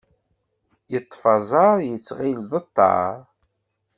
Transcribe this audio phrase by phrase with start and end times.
[0.91, 3.15] Yeṭṭef aẓar yetɣil d aṭar